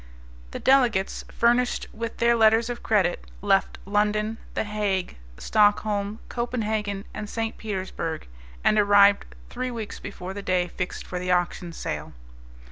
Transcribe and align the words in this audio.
The 0.49 0.57
delegates, 0.57 1.23
furnished 1.31 1.85
with 1.93 2.17
their 2.17 2.35
letters 2.35 2.71
of 2.71 2.81
credit, 2.81 3.23
left 3.43 3.77
London. 3.85 4.39
The 4.55 4.63
Hague, 4.63 5.15
Stockholm, 5.37 6.17
Copenhagen, 6.27 7.05
and 7.13 7.29
St. 7.29 7.55
Petersburg, 7.55 8.27
and 8.63 8.79
arrived 8.79 9.25
three 9.51 9.69
weeks 9.69 9.99
before 9.99 10.33
the 10.33 10.41
day 10.41 10.67
fixed 10.69 11.05
for 11.05 11.19
the 11.19 11.31
auction 11.31 11.71
sale. 11.71 12.13